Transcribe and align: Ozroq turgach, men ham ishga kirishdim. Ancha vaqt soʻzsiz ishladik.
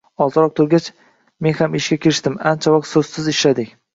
Ozroq 0.25 0.53
turgach, 0.59 0.87
men 1.47 1.53
ham 1.59 1.77
ishga 1.81 1.99
kirishdim. 2.05 2.39
Ancha 2.53 2.75
vaqt 2.79 2.91
soʻzsiz 2.95 3.31
ishladik. 3.37 3.73